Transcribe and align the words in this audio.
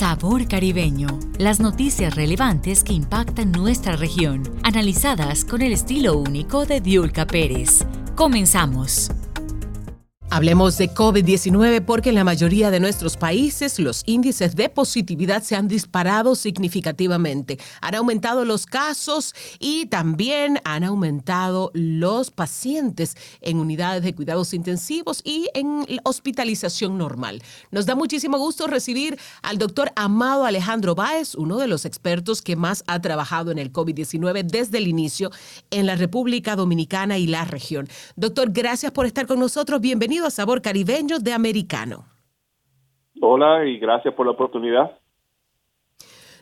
Sabor 0.00 0.48
Caribeño. 0.48 1.08
Las 1.36 1.60
noticias 1.60 2.14
relevantes 2.14 2.82
que 2.82 2.94
impactan 2.94 3.52
nuestra 3.52 3.96
región, 3.96 4.44
analizadas 4.62 5.44
con 5.44 5.60
el 5.60 5.74
estilo 5.74 6.16
único 6.16 6.64
de 6.64 6.80
Diulca 6.80 7.26
Pérez. 7.26 7.84
Comenzamos. 8.14 9.10
Hablemos 10.32 10.78
de 10.78 10.94
COVID-19 10.94 11.84
porque 11.84 12.10
en 12.10 12.14
la 12.14 12.22
mayoría 12.22 12.70
de 12.70 12.78
nuestros 12.78 13.16
países 13.16 13.80
los 13.80 14.04
índices 14.06 14.54
de 14.54 14.68
positividad 14.68 15.42
se 15.42 15.56
han 15.56 15.66
disparado 15.66 16.36
significativamente. 16.36 17.58
Han 17.80 17.96
aumentado 17.96 18.44
los 18.44 18.64
casos 18.64 19.34
y 19.58 19.86
también 19.86 20.60
han 20.62 20.84
aumentado 20.84 21.72
los 21.74 22.30
pacientes 22.30 23.16
en 23.40 23.58
unidades 23.58 24.04
de 24.04 24.14
cuidados 24.14 24.54
intensivos 24.54 25.20
y 25.24 25.48
en 25.52 25.84
hospitalización 26.04 26.96
normal. 26.96 27.42
Nos 27.72 27.86
da 27.86 27.96
muchísimo 27.96 28.38
gusto 28.38 28.68
recibir 28.68 29.18
al 29.42 29.58
doctor 29.58 29.90
Amado 29.96 30.44
Alejandro 30.44 30.94
Báez, 30.94 31.34
uno 31.34 31.58
de 31.58 31.66
los 31.66 31.84
expertos 31.84 32.40
que 32.40 32.54
más 32.54 32.84
ha 32.86 33.00
trabajado 33.00 33.50
en 33.50 33.58
el 33.58 33.72
COVID-19 33.72 34.44
desde 34.44 34.78
el 34.78 34.86
inicio 34.86 35.32
en 35.72 35.86
la 35.86 35.96
República 35.96 36.54
Dominicana 36.54 37.18
y 37.18 37.26
la 37.26 37.44
región. 37.44 37.88
Doctor, 38.14 38.52
gracias 38.52 38.92
por 38.92 39.06
estar 39.06 39.26
con 39.26 39.40
nosotros. 39.40 39.80
Bienvenido 39.80 40.19
a 40.26 40.30
Sabor 40.30 40.62
Caribeño 40.62 41.18
de 41.18 41.32
Americano. 41.32 42.06
Hola 43.20 43.64
y 43.66 43.78
gracias 43.78 44.14
por 44.14 44.26
la 44.26 44.32
oportunidad. 44.32 44.98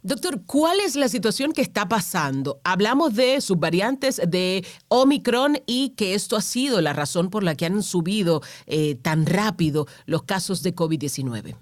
Doctor, 0.02 0.42
¿cuál 0.46 0.78
es 0.80 0.94
la 0.94 1.08
situación 1.08 1.52
que 1.52 1.60
está 1.60 1.88
pasando? 1.88 2.60
Hablamos 2.62 3.14
de 3.14 3.40
subvariantes 3.40 4.20
de 4.26 4.64
Omicron 4.88 5.58
y 5.66 5.90
que 5.96 6.14
esto 6.14 6.36
ha 6.36 6.40
sido 6.40 6.80
la 6.80 6.92
razón 6.92 7.30
por 7.30 7.42
la 7.42 7.56
que 7.56 7.66
han 7.66 7.82
subido 7.82 8.40
eh, 8.66 8.94
tan 8.94 9.26
rápido 9.26 9.86
los 10.06 10.22
casos 10.22 10.62
de 10.62 10.74
COVID-19. 10.74 11.56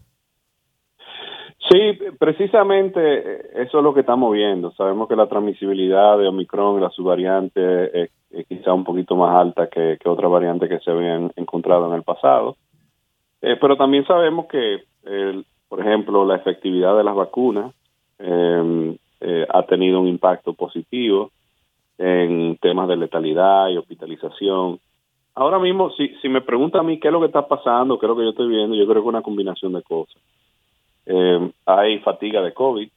Sí, 1.68 1.98
precisamente 2.18 3.00
eh, 3.00 3.50
eso 3.56 3.78
es 3.78 3.84
lo 3.84 3.92
que 3.92 4.00
estamos 4.00 4.32
viendo. 4.32 4.70
Sabemos 4.72 5.08
que 5.08 5.16
la 5.16 5.26
transmisibilidad 5.26 6.16
de 6.16 6.28
Omicron, 6.28 6.80
la 6.80 6.90
subvariante, 6.90 8.02
es, 8.02 8.10
quizá 8.48 8.72
un 8.72 8.84
poquito 8.84 9.16
más 9.16 9.34
alta 9.36 9.68
que, 9.68 9.98
otras 10.04 10.30
variantes 10.30 10.68
que 10.68 10.78
se 10.78 10.90
habían 10.90 11.32
encontrado 11.36 11.88
en 11.88 11.94
el 11.94 12.02
pasado. 12.02 12.56
Eh, 13.42 13.56
pero 13.60 13.76
también 13.76 14.06
sabemos 14.06 14.46
que, 14.46 14.84
por 15.68 15.80
ejemplo, 15.80 16.24
la 16.24 16.36
efectividad 16.36 16.96
de 16.96 17.04
las 17.04 17.14
vacunas 17.14 17.74
em, 18.18 18.96
eh, 19.20 19.46
ha 19.48 19.62
tenido 19.64 20.00
un 20.00 20.08
impacto 20.08 20.52
positivo 20.52 21.30
en 21.98 22.58
temas 22.58 22.88
de 22.88 22.96
letalidad 22.96 23.68
y 23.68 23.76
hospitalización. 23.76 24.78
Ahora 25.34 25.58
mismo, 25.58 25.90
si, 25.92 26.08
si 26.20 26.28
me 26.28 26.42
pregunta 26.42 26.78
a 26.78 26.82
mí 26.82 27.00
qué 27.00 27.08
es 27.08 27.12
lo 27.12 27.20
que 27.20 27.26
está 27.26 27.46
pasando, 27.48 27.98
qué 27.98 28.06
es 28.06 28.08
lo 28.08 28.16
que 28.16 28.24
yo 28.24 28.30
estoy 28.30 28.48
viendo, 28.48 28.76
yo 28.76 28.84
creo 28.84 28.96
que 28.96 29.08
es 29.08 29.14
una 29.14 29.22
combinación 29.22 29.72
de 29.72 29.82
cosas. 29.82 30.22
Eh, 31.06 31.52
hay 31.64 32.00
fatiga 32.00 32.42
de 32.42 32.52
COVID, 32.52 32.88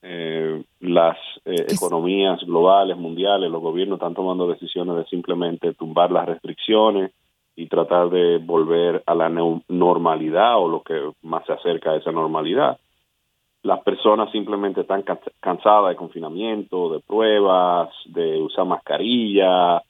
eh, 0.00 0.62
las 0.80 1.18
eh, 1.44 1.66
economías 1.68 2.40
globales, 2.44 2.96
mundiales, 2.96 3.50
los 3.50 3.60
gobiernos 3.60 3.98
están 3.98 4.14
tomando 4.14 4.48
decisiones 4.48 4.96
de 4.96 5.04
simplemente 5.06 5.74
tumbar 5.74 6.10
las 6.10 6.26
restricciones 6.26 7.12
y 7.54 7.66
tratar 7.66 8.08
de 8.08 8.38
volver 8.38 9.02
a 9.04 9.14
la 9.14 9.28
normalidad 9.28 10.58
o 10.58 10.68
lo 10.68 10.82
que 10.82 11.10
más 11.22 11.44
se 11.44 11.52
acerca 11.52 11.90
a 11.90 11.96
esa 11.96 12.12
normalidad. 12.12 12.78
Las 13.62 13.80
personas 13.80 14.30
simplemente 14.30 14.82
están 14.82 15.04
cansadas 15.40 15.90
de 15.90 15.96
confinamiento, 15.96 16.92
de 16.92 17.00
pruebas, 17.00 17.90
de 18.06 18.40
usar 18.40 18.64
mascarilla. 18.64 19.82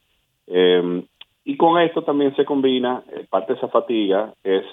y 1.45 1.57
con 1.57 1.79
esto 1.79 2.01
también 2.01 2.35
se 2.35 2.45
combina, 2.45 3.03
parte 3.29 3.53
de 3.53 3.59
esa 3.59 3.67
fatiga 3.67 4.33
es 4.43 4.65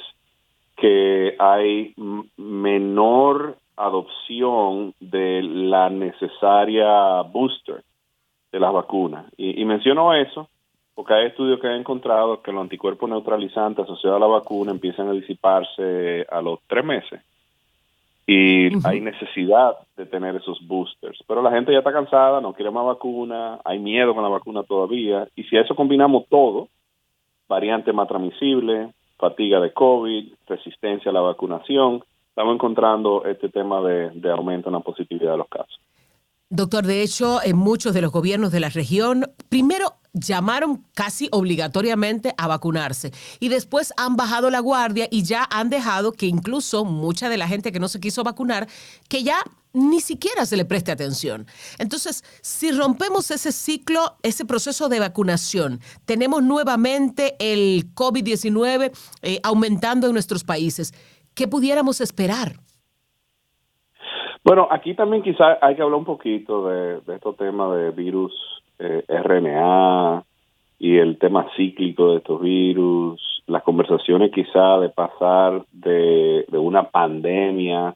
que 0.76 1.34
hay 1.38 1.94
menor 2.36 3.56
adopción 3.76 4.94
de 5.00 5.42
la 5.42 5.90
necesaria 5.90 7.22
booster 7.22 7.82
de 8.52 8.60
las 8.60 8.72
vacunas. 8.72 9.26
Y, 9.36 9.64
menciono 9.64 10.14
eso 10.14 10.48
porque 10.94 11.12
hay 11.12 11.26
estudios 11.26 11.60
que 11.60 11.66
han 11.66 11.80
encontrado 11.80 12.40
que 12.40 12.52
los 12.52 12.62
anticuerpos 12.62 13.10
neutralizantes 13.10 13.84
asociados 13.84 14.16
a 14.16 14.20
la 14.20 14.26
vacuna 14.26 14.70
empiezan 14.70 15.08
a 15.08 15.12
disiparse 15.12 16.26
a 16.30 16.40
los 16.40 16.60
tres 16.66 16.84
meses. 16.84 17.20
Y 18.26 18.68
hay 18.84 19.00
necesidad 19.00 19.76
de 19.96 20.06
tener 20.06 20.34
esos 20.36 20.58
boosters. 20.66 21.22
Pero 21.28 21.42
la 21.42 21.52
gente 21.52 21.70
ya 21.70 21.78
está 21.78 21.92
cansada, 21.92 22.40
no 22.40 22.54
quiere 22.54 22.70
más 22.70 22.86
vacuna, 22.86 23.60
hay 23.64 23.78
miedo 23.78 24.14
con 24.14 24.22
la 24.22 24.30
vacuna 24.30 24.62
todavía. 24.62 25.28
Y 25.36 25.44
si 25.44 25.56
a 25.58 25.60
eso 25.60 25.76
combinamos 25.76 26.26
todo, 26.28 26.68
variante 27.46 27.92
más 27.92 28.08
transmisible, 28.08 28.88
fatiga 29.18 29.60
de 29.60 29.72
COVID, 29.72 30.32
resistencia 30.46 31.10
a 31.10 31.14
la 31.14 31.20
vacunación, 31.20 32.04
estamos 32.28 32.54
encontrando 32.54 33.24
este 33.24 33.48
tema 33.48 33.80
de, 33.82 34.30
aumento 34.30 34.68
en 34.68 34.74
la 34.74 34.80
positividad 34.80 35.32
de 35.32 35.38
los 35.38 35.48
casos. 35.48 35.80
Doctor, 36.48 36.86
de 36.86 37.02
hecho, 37.02 37.40
en 37.42 37.56
muchos 37.56 37.92
de 37.92 38.02
los 38.02 38.12
gobiernos 38.12 38.52
de 38.52 38.60
la 38.60 38.68
región, 38.68 39.24
primero 39.48 39.94
llamaron 40.12 40.84
casi 40.94 41.28
obligatoriamente 41.32 42.34
a 42.38 42.46
vacunarse 42.46 43.10
y 43.40 43.48
después 43.48 43.92
han 43.96 44.16
bajado 44.16 44.48
la 44.50 44.60
guardia 44.60 45.08
y 45.10 45.24
ya 45.24 45.46
han 45.50 45.70
dejado 45.70 46.12
que 46.12 46.26
incluso 46.26 46.84
mucha 46.84 47.28
de 47.28 47.36
la 47.36 47.48
gente 47.48 47.72
que 47.72 47.80
no 47.80 47.88
se 47.88 48.00
quiso 48.00 48.22
vacunar, 48.22 48.68
que 49.08 49.24
ya 49.24 49.38
ni 49.76 50.00
siquiera 50.00 50.46
se 50.46 50.56
le 50.56 50.64
preste 50.64 50.90
atención. 50.90 51.46
Entonces, 51.78 52.22
si 52.42 52.72
rompemos 52.72 53.30
ese 53.30 53.52
ciclo, 53.52 54.16
ese 54.22 54.46
proceso 54.46 54.88
de 54.88 55.00
vacunación, 55.00 55.80
tenemos 56.06 56.42
nuevamente 56.42 57.36
el 57.38 57.94
COVID-19 57.94 58.90
eh, 59.22 59.38
aumentando 59.44 60.06
en 60.06 60.14
nuestros 60.14 60.44
países, 60.44 60.92
¿qué 61.34 61.46
pudiéramos 61.46 62.00
esperar? 62.00 62.52
Bueno, 64.42 64.66
aquí 64.70 64.94
también 64.94 65.22
quizá 65.22 65.58
hay 65.60 65.76
que 65.76 65.82
hablar 65.82 65.98
un 65.98 66.04
poquito 66.06 66.68
de, 66.68 67.00
de 67.00 67.16
estos 67.16 67.36
temas 67.36 67.76
de 67.76 67.90
virus 67.90 68.32
eh, 68.78 69.04
RNA 69.08 70.24
y 70.78 70.96
el 70.96 71.18
tema 71.18 71.48
cíclico 71.56 72.12
de 72.12 72.18
estos 72.18 72.40
virus, 72.40 73.42
las 73.46 73.62
conversaciones 73.62 74.30
quizá 74.32 74.78
de 74.78 74.88
pasar 74.88 75.64
de 75.72 76.46
una 76.52 76.84
pandemia 76.84 77.94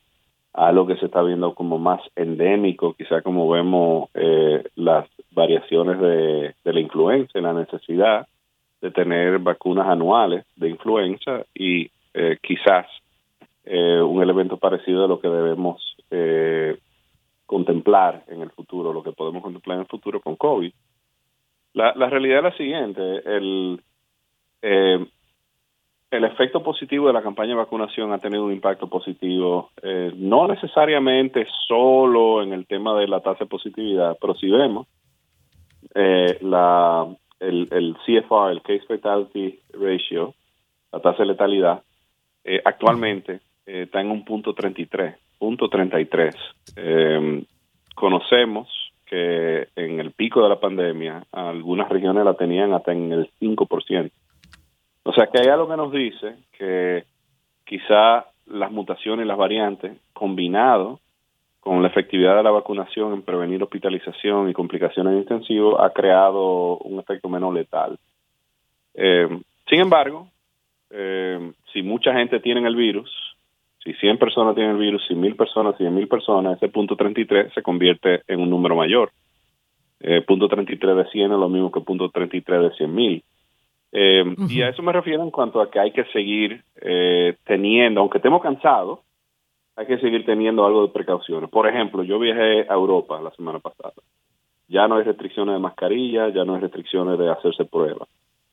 a 0.53 0.72
lo 0.72 0.87
que 0.87 0.97
se 0.97 1.06
está 1.06 1.22
viendo 1.22 1.55
como 1.55 1.78
más 1.78 2.00
endémico, 2.16 2.94
quizá 2.94 3.22
como 3.22 3.49
vemos 3.49 4.09
eh, 4.15 4.65
las 4.75 5.09
variaciones 5.31 6.00
de, 6.00 6.55
la 6.65 6.81
influenza, 6.81 7.41
la 7.41 7.53
necesidad 7.53 8.27
de 8.81 8.91
tener 8.91 9.39
vacunas 9.39 9.87
anuales 9.87 10.44
de 10.56 10.71
influenza 10.71 11.44
y 11.55 11.91
eh, 12.15 12.39
quizás 12.43 12.87
eh, 13.65 14.00
un 14.00 14.22
elemento 14.22 14.56
parecido 14.56 15.05
a 15.05 15.09
lo 15.09 15.21
que 15.21 15.28
debemos 15.28 15.97
eh, 16.10 16.78
contemplar 17.47 18.25
en 18.28 18.43
el 18.43 18.50
futuro, 18.50 18.93
lo 18.93 19.03
que 19.03 19.12
podemos 19.12 19.43
contemplar 19.43 19.77
en 19.77 19.83
el 19.83 19.89
futuro 19.89 20.21
con 20.21 20.37
COVID. 20.37 20.72
La, 21.75 21.93
la 21.94 22.10
realidad 22.10 22.39
es 22.39 22.44
la 22.44 22.56
siguiente, 22.56 23.00
el, 23.25 23.81
eh, 24.62 25.06
el 26.10 26.25
efecto 26.25 26.62
positivo 26.62 27.06
de 27.06 27.12
la 27.12 27.22
campaña 27.22 27.50
de 27.50 27.56
vacunación 27.56 28.12
ha 28.12 28.19
tenido 28.19 28.44
un 28.44 28.53
impacto 28.53 28.88
positivo, 28.88 29.71
eh, 29.82 30.12
no 30.16 30.48
necesariamente 30.48 31.47
solo 31.69 32.43
en 32.43 32.53
el 32.53 32.66
tema 32.66 32.98
de 32.98 33.06
la 33.06 33.21
tasa 33.21 33.44
de 33.44 33.50
positividad, 33.50 34.16
pero 34.21 34.34
si 34.34 34.50
vemos 34.50 34.87
eh, 35.94 36.38
la, 36.41 37.06
el, 37.38 37.69
el 37.71 37.97
CFR, 38.04 38.50
el 38.50 38.62
Case 38.62 38.87
Fatality 38.88 39.60
Ratio, 39.72 40.34
la 40.93 41.00
tasa 41.00 41.19
de 41.19 41.26
letalidad, 41.26 41.82
eh, 42.44 42.60
actualmente 42.65 43.41
está 43.66 44.00
en 44.00 44.10
un 44.10 44.25
punto 44.25 44.53
33 44.53 45.15
punto 45.41 45.69
33. 45.69 46.37
Eh, 46.77 47.42
conocemos 47.97 48.69
que 49.06 49.66
en 49.75 49.98
el 49.98 50.12
pico 50.12 50.42
de 50.42 50.50
la 50.50 50.60
pandemia 50.60 51.25
algunas 51.32 51.88
regiones 51.88 52.25
la 52.25 52.34
tenían 52.34 52.72
hasta 52.75 52.92
en 52.92 53.10
el 53.10 53.31
5%. 53.41 54.12
O 55.10 55.12
sea 55.12 55.26
que 55.26 55.41
hay 55.41 55.48
algo 55.48 55.69
que 55.69 55.76
nos 55.76 55.91
dice 55.91 56.37
que 56.56 57.03
quizá 57.66 58.26
las 58.47 58.71
mutaciones 58.71 59.26
las 59.26 59.37
variantes 59.37 59.98
combinado 60.12 61.00
con 61.59 61.83
la 61.83 61.89
efectividad 61.89 62.36
de 62.36 62.45
la 62.45 62.53
vacunación 62.53 63.15
en 63.15 63.22
prevenir 63.22 63.60
hospitalización 63.60 64.48
y 64.48 64.53
complicaciones 64.53 65.16
intensivas 65.16 65.80
ha 65.80 65.91
creado 65.91 66.77
un 66.77 67.01
efecto 67.01 67.28
menos 67.28 67.53
letal. 67.53 67.98
Eh, 68.95 69.27
sin 69.68 69.80
embargo, 69.80 70.28
eh, 70.91 71.54
si 71.72 71.83
mucha 71.83 72.12
gente 72.12 72.39
tiene 72.39 72.65
el 72.65 72.77
virus, 72.77 73.10
si 73.83 73.92
100 73.95 74.16
personas 74.16 74.54
tienen 74.54 74.77
el 74.77 74.80
virus, 74.80 75.04
si 75.09 75.16
1000 75.16 75.34
personas, 75.34 75.74
100.000 75.74 76.07
personas, 76.07 76.57
ese 76.57 76.68
punto 76.68 76.95
33 76.95 77.53
se 77.53 77.62
convierte 77.62 78.22
en 78.28 78.39
un 78.39 78.48
número 78.48 78.77
mayor. 78.77 79.10
Eh, 79.98 80.21
punto 80.21 80.47
33 80.47 80.97
de 80.98 81.04
100 81.07 81.33
es 81.33 81.39
lo 81.39 81.48
mismo 81.48 81.72
que 81.72 81.80
punto 81.80 82.10
33 82.10 82.62
de 82.62 82.71
100.000. 82.86 83.24
Eh, 83.92 84.25
Y 84.48 84.63
a 84.63 84.69
eso 84.69 84.83
me 84.83 84.92
refiero 84.92 85.22
en 85.22 85.31
cuanto 85.31 85.60
a 85.60 85.71
que 85.71 85.81
hay 85.81 85.92
que 85.92 86.04
seguir 86.07 86.63
eh, 86.81 87.37
teniendo, 87.45 88.01
aunque 88.01 88.19
estemos 88.19 88.42
cansados, 88.42 89.01
hay 89.77 89.87
que 89.87 89.98
seguir 89.98 90.25
teniendo 90.25 90.65
algo 90.65 90.83
de 90.83 90.92
precauciones. 90.92 91.51
Por 91.51 91.66
ejemplo, 91.66 92.03
yo 92.03 92.19
viajé 92.19 92.66
a 92.69 92.75
Europa 92.75 93.21
la 93.21 93.31
semana 93.33 93.59
pasada. 93.59 93.95
Ya 94.69 94.87
no 94.87 94.97
hay 94.97 95.04
restricciones 95.04 95.54
de 95.54 95.59
mascarilla, 95.59 96.28
ya 96.28 96.45
no 96.45 96.54
hay 96.54 96.60
restricciones 96.60 97.19
de 97.19 97.31
hacerse 97.31 97.65
pruebas. 97.65 98.09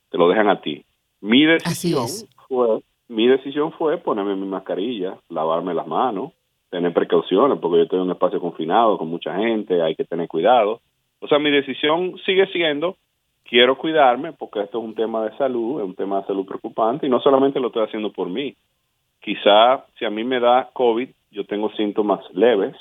Te 0.09 0.17
lo 0.17 0.29
dejan 0.29 0.49
a 0.49 0.61
ti. 0.61 0.83
Mi 1.21 1.45
decisión 1.45 2.07
fue 2.47 2.81
mi 3.09 3.27
decisión 3.27 3.71
fue 3.71 3.97
ponerme 3.97 4.35
mi 4.35 4.47
mascarilla, 4.47 5.17
lavarme 5.29 5.73
las 5.73 5.87
manos, 5.87 6.33
tener 6.69 6.93
precauciones, 6.93 7.57
porque 7.59 7.77
yo 7.77 7.83
estoy 7.83 7.99
en 7.99 8.05
un 8.05 8.11
espacio 8.11 8.41
confinado 8.41 8.97
con 8.97 9.07
mucha 9.07 9.33
gente, 9.35 9.81
hay 9.81 9.95
que 9.95 10.03
tener 10.03 10.27
cuidado. 10.27 10.81
O 11.19 11.27
sea, 11.27 11.39
mi 11.39 11.49
decisión 11.49 12.17
sigue 12.25 12.47
siendo, 12.47 12.97
quiero 13.47 13.77
cuidarme, 13.77 14.33
porque 14.33 14.61
esto 14.61 14.79
es 14.79 14.83
un 14.83 14.93
tema 14.93 15.23
de 15.23 15.35
salud, 15.37 15.79
es 15.79 15.85
un 15.85 15.95
tema 15.95 16.21
de 16.21 16.27
salud 16.27 16.45
preocupante, 16.45 17.07
y 17.07 17.09
no 17.09 17.19
solamente 17.19 17.59
lo 17.59 17.67
estoy 17.67 17.83
haciendo 17.83 18.11
por 18.11 18.29
mí. 18.29 18.55
Quizá 19.21 19.85
si 19.97 20.05
a 20.05 20.09
mí 20.09 20.23
me 20.23 20.39
da 20.39 20.69
COVID, 20.73 21.09
yo 21.31 21.45
tengo 21.45 21.71
síntomas 21.71 22.19
leves, 22.33 22.75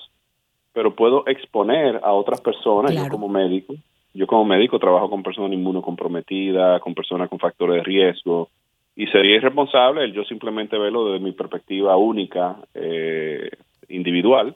pero 0.72 0.94
puedo 0.94 1.26
exponer 1.26 2.00
a 2.02 2.12
otras 2.12 2.40
personas, 2.40 2.94
yo 2.94 3.08
como 3.08 3.28
médico. 3.28 3.74
Yo 4.12 4.26
como 4.26 4.44
médico 4.44 4.78
trabajo 4.78 5.10
con 5.10 5.22
personas 5.22 5.52
inmunocomprometidas, 5.52 6.80
con 6.80 6.94
personas 6.94 7.28
con 7.28 7.38
factores 7.38 7.76
de 7.76 7.82
riesgo, 7.82 8.48
y 8.94 9.06
sería 9.08 9.36
irresponsable 9.36 10.04
el 10.04 10.14
yo 10.14 10.24
simplemente 10.24 10.78
verlo 10.78 11.06
desde 11.06 11.24
mi 11.24 11.32
perspectiva 11.32 11.96
única, 11.96 12.56
eh, 12.74 13.50
individual, 13.88 14.54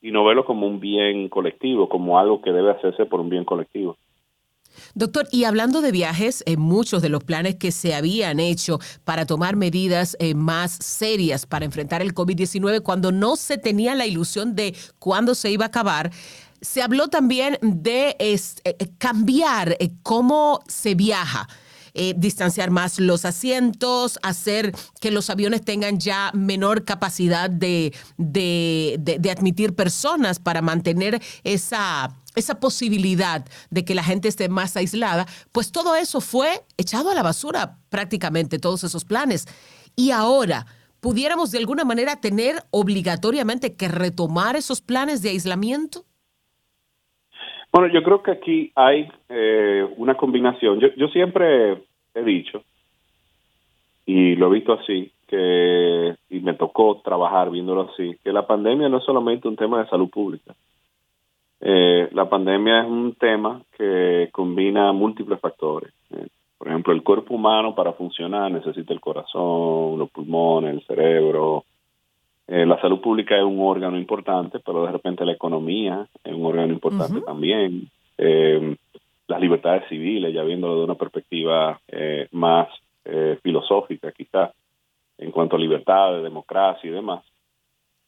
y 0.00 0.12
no 0.12 0.24
verlo 0.24 0.44
como 0.44 0.66
un 0.66 0.80
bien 0.80 1.28
colectivo, 1.28 1.88
como 1.88 2.18
algo 2.18 2.40
que 2.40 2.52
debe 2.52 2.70
hacerse 2.70 3.04
por 3.04 3.20
un 3.20 3.28
bien 3.28 3.44
colectivo. 3.44 3.96
Doctor, 4.94 5.28
y 5.30 5.44
hablando 5.44 5.82
de 5.82 5.92
viajes, 5.92 6.42
en 6.46 6.60
muchos 6.60 7.00
de 7.02 7.08
los 7.08 7.22
planes 7.22 7.54
que 7.56 7.70
se 7.70 7.94
habían 7.94 8.40
hecho 8.40 8.80
para 9.04 9.24
tomar 9.24 9.54
medidas 9.54 10.16
eh, 10.18 10.34
más 10.34 10.72
serias 10.72 11.46
para 11.46 11.64
enfrentar 11.64 12.02
el 12.02 12.14
COVID-19, 12.14 12.82
cuando 12.82 13.12
no 13.12 13.36
se 13.36 13.56
tenía 13.56 13.94
la 13.94 14.06
ilusión 14.06 14.56
de 14.56 14.74
cuándo 14.98 15.34
se 15.34 15.50
iba 15.50 15.66
a 15.66 15.68
acabar, 15.68 16.10
se 16.60 16.82
habló 16.82 17.08
también 17.08 17.58
de 17.62 18.16
eh, 18.18 18.38
cambiar 18.98 19.76
eh, 19.78 19.90
cómo 20.02 20.60
se 20.66 20.94
viaja. 20.94 21.48
distanciar 22.16 22.70
más 22.70 23.00
los 23.00 23.24
asientos, 23.24 24.18
hacer 24.22 24.72
que 25.00 25.10
los 25.10 25.28
aviones 25.28 25.64
tengan 25.64 25.98
ya 25.98 26.30
menor 26.34 26.84
capacidad 26.84 27.50
de, 27.50 27.92
de 28.16 29.30
admitir 29.30 29.74
personas 29.74 30.38
para 30.38 30.62
mantener 30.62 31.20
esa 31.42 32.16
esa 32.36 32.60
posibilidad 32.60 33.44
de 33.70 33.84
que 33.84 33.94
la 33.94 34.02
gente 34.02 34.28
esté 34.28 34.48
más 34.48 34.76
aislada, 34.76 35.26
pues 35.52 35.72
todo 35.72 35.96
eso 35.96 36.20
fue 36.20 36.48
echado 36.78 37.10
a 37.10 37.14
la 37.14 37.22
basura 37.22 37.78
prácticamente, 37.90 38.58
todos 38.58 38.84
esos 38.84 39.04
planes. 39.04 39.46
Y 39.96 40.10
ahora, 40.12 40.66
¿pudiéramos 41.00 41.50
de 41.50 41.58
alguna 41.58 41.84
manera 41.84 42.20
tener 42.20 42.56
obligatoriamente 42.70 43.76
que 43.76 43.88
retomar 43.88 44.56
esos 44.56 44.80
planes 44.80 45.22
de 45.22 45.30
aislamiento? 45.30 46.04
Bueno, 47.72 47.92
yo 47.92 48.02
creo 48.02 48.22
que 48.22 48.32
aquí 48.32 48.72
hay 48.74 49.08
eh, 49.28 49.86
una 49.96 50.16
combinación. 50.16 50.80
Yo, 50.80 50.88
yo 50.96 51.08
siempre 51.08 51.84
he 52.14 52.22
dicho, 52.22 52.64
y 54.06 54.34
lo 54.34 54.48
he 54.48 54.54
visto 54.54 54.72
así, 54.72 55.12
que, 55.28 56.16
y 56.28 56.40
me 56.40 56.54
tocó 56.54 57.00
trabajar 57.04 57.50
viéndolo 57.50 57.90
así, 57.92 58.16
que 58.24 58.32
la 58.32 58.46
pandemia 58.46 58.88
no 58.88 58.98
es 58.98 59.04
solamente 59.04 59.46
un 59.46 59.54
tema 59.54 59.80
de 59.80 59.88
salud 59.88 60.10
pública 60.10 60.54
eh, 61.60 62.08
la 62.12 62.28
pandemia 62.28 62.80
es 62.80 62.86
un 62.86 63.14
tema 63.14 63.60
que 63.76 64.30
combina 64.32 64.92
múltiples 64.92 65.38
factores. 65.40 65.92
Eh, 66.10 66.26
por 66.56 66.68
ejemplo, 66.68 66.92
el 66.92 67.02
cuerpo 67.02 67.34
humano 67.34 67.74
para 67.74 67.92
funcionar 67.92 68.50
necesita 68.50 68.92
el 68.92 69.00
corazón, 69.00 69.98
los 69.98 70.10
pulmones, 70.10 70.74
el 70.74 70.86
cerebro. 70.86 71.64
Eh, 72.46 72.64
la 72.64 72.80
salud 72.80 73.00
pública 73.00 73.36
es 73.36 73.44
un 73.44 73.60
órgano 73.60 73.98
importante, 73.98 74.58
pero 74.60 74.84
de 74.84 74.92
repente 74.92 75.24
la 75.24 75.32
economía 75.32 76.06
es 76.24 76.34
un 76.34 76.46
órgano 76.46 76.72
importante 76.72 77.20
también. 77.20 77.88
las 79.26 79.40
libertades 79.40 79.88
civiles, 79.88 80.34
ya 80.34 80.42
viéndolo 80.42 80.78
de 80.78 80.84
una 80.84 80.96
perspectiva 80.96 81.80
más 82.32 82.68
filosófica 83.42 84.12
quizás, 84.12 84.50
en 85.18 85.30
cuanto 85.30 85.56
a 85.56 85.58
libertades, 85.58 86.22
democracia 86.22 86.90
y 86.90 86.92
demás. 86.92 87.24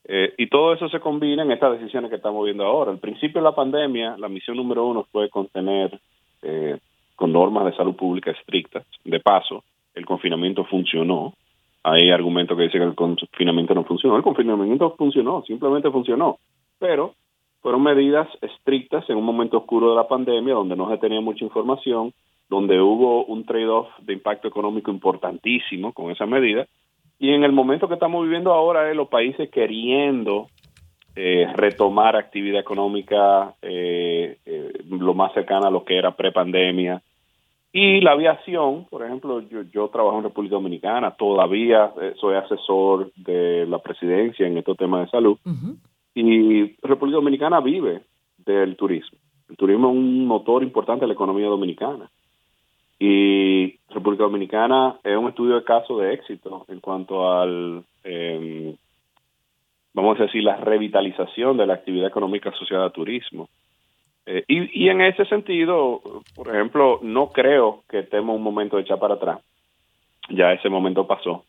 Eh, 0.04 0.34
y 0.36 0.48
todo 0.48 0.72
eso 0.72 0.88
se 0.88 1.00
combina 1.00 1.42
en 1.42 1.52
estas 1.52 1.78
decisiones 1.78 2.10
que 2.10 2.16
estamos 2.16 2.44
viendo 2.44 2.64
ahora. 2.64 2.90
Al 2.90 2.98
principio 2.98 3.40
de 3.40 3.44
la 3.44 3.54
pandemia, 3.54 4.16
la 4.18 4.28
misión 4.28 4.56
número 4.56 4.86
uno 4.86 5.06
fue 5.12 5.28
contener 5.28 5.98
eh, 6.42 6.78
con 7.14 7.32
normas 7.32 7.66
de 7.66 7.76
salud 7.76 7.94
pública 7.94 8.32
estrictas. 8.32 8.84
De 9.04 9.20
paso, 9.20 9.64
el 9.94 10.04
confinamiento 10.04 10.64
funcionó. 10.64 11.34
Hay 11.84 12.10
argumentos 12.10 12.56
que 12.56 12.64
dicen 12.64 12.80
que 12.80 12.86
el 12.88 12.94
confinamiento 12.94 13.74
no 13.74 13.84
funcionó. 13.84 14.16
El 14.16 14.22
confinamiento 14.22 14.94
funcionó, 14.96 15.42
simplemente 15.42 15.90
funcionó. 15.90 16.38
Pero 16.78 17.14
fueron 17.60 17.82
medidas 17.82 18.28
estrictas 18.40 19.08
en 19.08 19.16
un 19.16 19.24
momento 19.24 19.58
oscuro 19.58 19.90
de 19.90 19.96
la 19.96 20.08
pandemia, 20.08 20.54
donde 20.54 20.76
no 20.76 20.90
se 20.90 20.98
tenía 20.98 21.20
mucha 21.20 21.44
información, 21.44 22.12
donde 22.48 22.80
hubo 22.80 23.24
un 23.24 23.44
trade-off 23.44 23.88
de 24.00 24.14
impacto 24.14 24.48
económico 24.48 24.90
importantísimo 24.90 25.92
con 25.92 26.10
esa 26.10 26.26
medida 26.26 26.66
y 27.22 27.32
en 27.32 27.44
el 27.44 27.52
momento 27.52 27.86
que 27.86 27.94
estamos 27.94 28.24
viviendo 28.24 28.52
ahora 28.52 28.90
es 28.90 28.96
los 28.96 29.06
países 29.06 29.48
queriendo 29.48 30.48
eh, 31.14 31.46
retomar 31.54 32.16
actividad 32.16 32.60
económica 32.60 33.54
eh, 33.62 34.38
eh, 34.44 34.72
lo 34.88 35.14
más 35.14 35.32
cercana 35.32 35.68
a 35.68 35.70
lo 35.70 35.84
que 35.84 35.96
era 35.96 36.16
prepandemia. 36.16 37.00
Y 37.72 38.00
la 38.00 38.10
aviación, 38.10 38.86
por 38.90 39.04
ejemplo, 39.04 39.38
yo, 39.38 39.62
yo 39.72 39.86
trabajo 39.86 40.18
en 40.18 40.24
República 40.24 40.56
Dominicana, 40.56 41.12
todavía 41.12 41.92
soy 42.16 42.34
asesor 42.34 43.12
de 43.14 43.66
la 43.68 43.78
presidencia 43.78 44.44
en 44.44 44.58
estos 44.58 44.76
temas 44.76 45.04
de 45.04 45.10
salud. 45.12 45.38
Y 46.16 46.74
República 46.82 47.18
Dominicana 47.18 47.60
vive 47.60 48.02
del 48.38 48.74
turismo. 48.74 49.16
El 49.48 49.56
turismo 49.56 49.90
es 49.90 49.94
un 49.94 50.26
motor 50.26 50.64
importante 50.64 51.02
de 51.02 51.06
la 51.06 51.14
economía 51.14 51.46
dominicana. 51.46 52.10
Y 53.04 53.80
República 53.88 54.22
Dominicana 54.22 54.94
es 55.02 55.16
un 55.16 55.28
estudio 55.28 55.56
de 55.56 55.64
caso 55.64 55.98
de 55.98 56.14
éxito 56.14 56.64
en 56.68 56.78
cuanto 56.78 57.32
al, 57.32 57.82
em, 58.04 58.76
vamos 59.92 60.20
a 60.20 60.22
decir, 60.22 60.44
la 60.44 60.54
revitalización 60.54 61.56
de 61.56 61.66
la 61.66 61.74
actividad 61.74 62.06
económica 62.06 62.50
asociada 62.50 62.86
a 62.86 62.90
turismo. 62.90 63.48
Eh, 64.24 64.44
y, 64.46 64.84
y, 64.84 64.88
en 64.88 65.00
ese 65.00 65.24
sentido, 65.24 66.00
por 66.36 66.54
ejemplo, 66.54 67.00
no 67.02 67.32
creo 67.32 67.82
que 67.88 67.98
estemos 67.98 68.36
un 68.36 68.42
momento 68.44 68.76
de 68.76 68.82
echar 68.82 69.00
para 69.00 69.14
atrás. 69.14 69.40
Ya 70.28 70.52
ese 70.52 70.68
momento 70.68 71.04
pasó. 71.04 71.44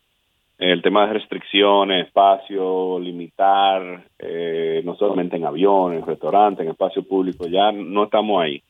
El 0.57 0.81
tema 0.81 1.05
de 1.05 1.13
restricciones, 1.13 2.07
espacio, 2.07 2.97
limitar, 2.99 4.05
eh, 4.17 4.81
no 4.83 4.95
solamente 4.95 5.35
en 5.35 5.45
aviones, 5.45 6.03
restaurantes, 6.03 6.65
en 6.65 6.71
espacio 6.71 7.03
público, 7.03 7.45
ya 7.45 7.71
no 7.71 8.05
estamos 8.05 8.41
ahí. 8.41 8.63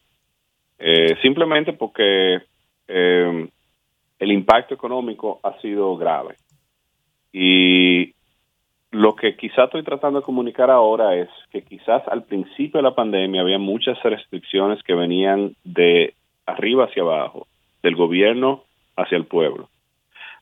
Eh, 0.80 1.16
simplemente 1.22 1.72
porque 1.72 2.42
eh, 2.88 3.50
el 4.20 4.32
impacto 4.32 4.74
económico 4.74 5.40
ha 5.44 5.60
sido 5.62 5.96
grave. 5.98 6.36
Y 7.32 8.14
lo 8.92 9.16
que 9.16 9.36
quizás 9.36 9.66
estoy 9.66 9.84
tratando 9.84 10.20
de 10.20 10.26
comunicar 10.26 10.70
ahora 10.70 11.16
es 11.16 11.30
que 11.52 11.64
quizás 11.64 12.08
al 12.08 12.24
principio 12.24 12.78
de 12.78 12.84
la 12.84 12.96
pandemia 12.96 13.42
había 13.42 13.58
muchas 13.58 14.02
restricciones 14.04 14.84
que 14.84 14.94
venían 14.94 15.56
de 15.64 16.14
arriba 16.46 16.86
hacia 16.86 17.02
abajo, 17.02 17.48
del 17.82 17.96
gobierno 17.96 18.64
hacia 18.96 19.18
el 19.18 19.26
pueblo. 19.26 19.70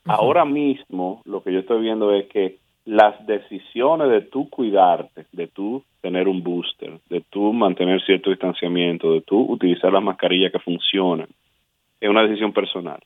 Ahora 0.05 0.45
mismo 0.45 1.21
lo 1.25 1.43
que 1.43 1.53
yo 1.53 1.59
estoy 1.59 1.81
viendo 1.81 2.13
es 2.13 2.27
que 2.27 2.57
las 2.85 3.25
decisiones 3.27 4.09
de 4.09 4.21
tú 4.21 4.49
cuidarte, 4.49 5.25
de 5.31 5.47
tú 5.47 5.83
tener 6.01 6.27
un 6.27 6.43
booster, 6.43 6.99
de 7.09 7.21
tú 7.29 7.53
mantener 7.53 8.01
cierto 8.03 8.31
distanciamiento, 8.31 9.13
de 9.13 9.21
tú 9.21 9.39
utilizar 9.39 9.93
las 9.93 10.03
mascarillas 10.03 10.51
que 10.51 10.59
funcionan, 10.59 11.27
es 12.01 12.09
una 12.09 12.23
decisión 12.23 12.51
personal. 12.51 12.99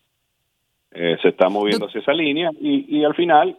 Eh, 0.92 1.18
se 1.22 1.30
está 1.30 1.50
moviendo 1.50 1.86
hacia 1.86 2.02
esa 2.02 2.14
línea 2.14 2.50
y, 2.60 2.98
y 2.98 3.04
al 3.04 3.14
final 3.14 3.58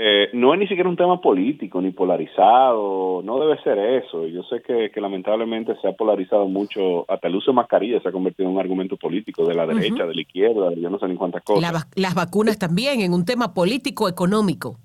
eh, 0.00 0.30
no 0.32 0.54
es 0.54 0.60
ni 0.60 0.68
siquiera 0.68 0.88
un 0.88 0.96
tema 0.96 1.20
político 1.20 1.80
ni 1.80 1.90
polarizado, 1.90 3.20
no 3.24 3.40
debe 3.40 3.60
ser 3.62 3.78
eso. 3.78 4.28
Yo 4.28 4.44
sé 4.44 4.62
que, 4.62 4.92
lamentablemente 5.00 5.74
se 5.82 5.88
ha 5.88 5.92
polarizado 5.92 6.46
mucho, 6.46 7.04
hasta 7.10 7.26
el 7.26 7.34
uso 7.34 7.50
de 7.50 7.56
mascarilla 7.56 8.00
se 8.00 8.08
ha 8.08 8.12
convertido 8.12 8.48
en 8.48 8.54
un 8.54 8.60
argumento 8.60 8.96
político 8.96 9.44
de 9.44 9.56
la 9.56 9.66
derecha, 9.66 10.06
de 10.06 10.14
la 10.14 10.20
izquierda, 10.20 10.72
yo 10.74 10.88
no 10.88 11.00
sé 11.00 11.08
ni 11.08 11.16
cuántas 11.16 11.42
cosas. 11.42 11.88
las 11.96 12.14
vacunas 12.14 12.60
también 12.60 13.00
en 13.00 13.12
un 13.12 13.24
tema 13.24 13.52
político 13.52 14.08
económico. 14.08 14.76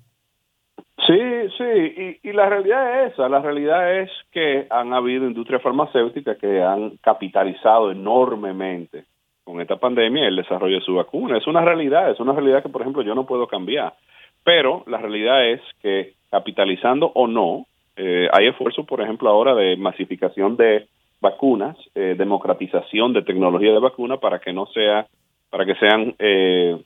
Sí, 1.06 1.20
sí, 1.58 2.18
y, 2.24 2.28
y, 2.28 2.32
la 2.32 2.48
realidad 2.48 3.04
es 3.04 3.12
esa, 3.12 3.28
la 3.28 3.40
realidad 3.40 4.00
es 4.00 4.10
que 4.32 4.66
han 4.68 4.92
habido 4.94 5.26
industrias 5.26 5.62
farmacéuticas 5.62 6.38
que 6.38 6.60
han 6.60 6.96
capitalizado 6.96 7.92
enormemente 7.92 9.04
con 9.44 9.60
esta 9.60 9.76
pandemia 9.76 10.26
el 10.26 10.36
desarrollo 10.36 10.76
de 10.78 10.84
su 10.84 10.94
vacuna. 10.94 11.38
Es 11.38 11.46
una 11.46 11.64
realidad, 11.64 12.10
es 12.10 12.18
una 12.18 12.32
realidad 12.32 12.62
que, 12.62 12.70
por 12.70 12.80
ejemplo, 12.80 13.02
yo 13.02 13.14
no 13.14 13.26
puedo 13.26 13.46
cambiar. 13.46 13.94
Pero 14.42 14.82
la 14.86 14.98
realidad 14.98 15.46
es 15.48 15.60
que 15.80 16.14
capitalizando 16.30 17.12
o 17.14 17.26
no, 17.26 17.66
eh, 17.96 18.28
hay 18.32 18.48
esfuerzos, 18.48 18.86
por 18.86 19.00
ejemplo, 19.00 19.30
ahora 19.30 19.54
de 19.54 19.76
masificación 19.76 20.56
de 20.56 20.86
vacunas, 21.20 21.76
eh, 21.94 22.14
democratización 22.18 23.12
de 23.12 23.22
tecnología 23.22 23.72
de 23.72 23.78
vacuna 23.78 24.18
para 24.18 24.40
que 24.40 24.52
no 24.52 24.66
sea, 24.66 25.06
para 25.48 25.64
que 25.64 25.74
sean 25.76 26.14
eh, 26.18 26.76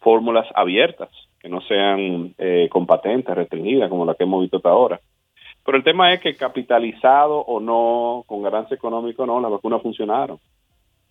fórmulas 0.00 0.46
abiertas, 0.54 1.10
que 1.38 1.48
no 1.48 1.60
sean 1.60 2.34
con 2.70 2.86
patentes 2.86 3.34
restringidas 3.34 3.90
como 3.90 4.06
la 4.06 4.14
que 4.14 4.24
hemos 4.24 4.40
visto 4.40 4.56
hasta 4.56 4.70
ahora. 4.70 4.98
Pero 5.64 5.78
el 5.78 5.84
tema 5.84 6.12
es 6.12 6.20
que 6.20 6.34
capitalizado 6.34 7.38
o 7.38 7.60
no, 7.60 8.24
con 8.26 8.42
ganancia 8.42 8.74
económica 8.74 9.22
o 9.22 9.26
no, 9.26 9.40
las 9.40 9.50
vacunas 9.50 9.82
funcionaron. 9.82 10.38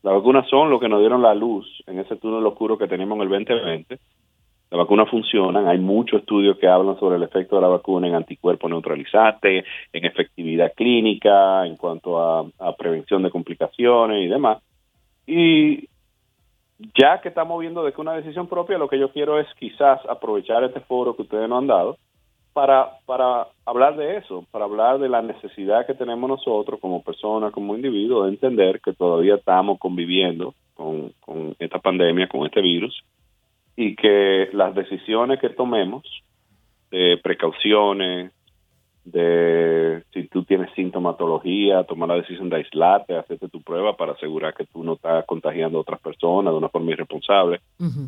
Las 0.03 0.15
vacunas 0.15 0.48
son 0.50 0.69
lo 0.69 0.81
que 0.81 0.89
nos 0.89 1.00
dieron 1.00 1.22
la 1.22 1.33
luz 1.33 1.65
en 1.88 1.98
ese 1.98 2.17
túnel 2.17 2.45
oscuro 2.45 2.77
que 2.77 2.88
teníamos 2.88 3.15
en 3.15 3.22
el 3.24 3.29
2020. 3.29 3.98
las 4.69 4.77
vacunas 4.77 5.10
funcionan, 5.10 5.65
hay 5.67 5.77
muchos 5.77 6.19
estudios 6.19 6.57
que 6.57 6.67
hablan 6.67 7.00
sobre 7.00 7.15
el 7.15 7.24
efecto 7.24 7.55
de 7.55 7.62
la 7.62 7.69
vacuna 7.69 8.07
en 8.07 8.15
anticuerpos 8.15 8.69
neutralizantes, 8.69 9.65
en 9.93 10.05
efectividad 10.05 10.74
clínica, 10.75 11.65
en 11.65 11.77
cuanto 11.77 12.19
a, 12.19 12.45
a 12.60 12.75
prevención 12.75 13.24
de 13.24 13.31
complicaciones 13.31 14.25
y 14.25 14.27
demás. 14.27 14.62
Y 15.25 15.88
ya 17.00 17.22
que 17.22 17.29
estamos 17.29 17.62
viendo 17.62 17.81
de 17.86 17.93
que 17.93 18.01
una 18.01 18.13
decisión 18.13 18.48
propia, 18.48 18.77
lo 18.77 18.89
que 18.89 19.00
yo 19.00 19.10
quiero 19.10 19.39
es 19.39 19.48
quizás 19.57 20.01
aprovechar 20.10 20.65
este 20.65 20.81
foro 20.81 21.15
que 21.15 21.22
ustedes 21.22 21.48
nos 21.48 21.60
han 21.60 21.67
dado 21.67 21.98
para, 22.53 23.00
para 23.05 23.48
hablar 23.65 23.98
de 23.98 24.17
eso, 24.17 24.45
para 24.51 24.65
hablar 24.65 25.00
de 25.00 25.10
la 25.10 25.22
necesidad 25.22 25.86
que 25.86 25.95
tenemos 25.95 26.29
nosotros 26.29 26.79
como 26.79 27.03
personas, 27.03 27.51
como 27.51 27.75
individuos, 27.75 28.25
de 28.25 28.31
entender 28.31 28.79
que 28.79 28.93
todavía 28.93 29.36
estamos 29.36 29.79
conviviendo 29.79 30.53
con, 30.75 31.13
con 31.19 31.55
esta 31.60 31.79
pandemia, 31.79 32.27
con 32.27 32.45
este 32.45 32.62
virus, 32.62 33.03
y 33.75 33.95
que 33.95 34.50
las 34.53 34.75
decisiones 34.75 35.39
que 35.39 35.50
tomemos 35.50 36.03
de 36.91 37.19
precauciones, 37.24 38.31
de 39.05 40.03
si 40.13 40.27
tú 40.27 40.43
tienes 40.43 40.72
sintomatología, 40.75 41.83
tomar 41.83 42.10
la 42.10 42.15
decisión 42.15 42.50
de 42.50 42.57
aislarte, 42.57 43.17
hacerte 43.17 43.50
tu 43.50 43.62
prueba 43.62 43.98
para 43.98 44.13
asegurar 44.13 44.53
que 44.53 44.65
tú 44.65 44.83
no 44.83 44.93
estás 44.93 45.25
contagiando 45.25 45.77
a 45.77 45.81
otras 45.81 46.00
personas 46.00 46.53
de 46.53 46.57
una 46.57 46.69
forma 46.69 46.91
irresponsable. 46.91 47.60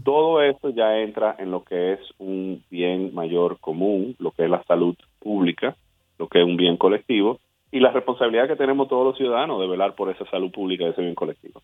Todo 0.04 0.42
esto 0.42 0.70
ya 0.70 1.00
entra 1.00 1.36
en 1.38 1.52
lo 1.52 1.64
que 1.64 1.94
es 1.94 2.00
un 2.18 2.64
bien 2.70 3.14
mayor 3.14 3.60
común, 3.60 4.16
lo 4.20 4.32
que 4.32 4.46
es 4.46 4.50
la 4.50 4.64
salud 4.64 4.96
pública, 5.20 5.76
lo 6.18 6.28
que 6.28 6.40
es 6.40 6.46
un 6.46 6.56
bien 6.56 6.78
colectivo 6.78 7.40
y 7.72 7.80
la 7.80 7.92
responsabilidad 7.92 8.48
que 8.48 8.56
tenemos 8.56 8.88
todos 8.88 9.06
los 9.06 9.18
ciudadanos 9.18 9.60
de 9.60 9.68
velar 9.68 9.96
por 9.96 10.10
esa 10.10 10.26
salud 10.30 10.52
pública, 10.52 10.88
ese 10.88 11.02
bien 11.02 11.16
colectivo. 11.16 11.62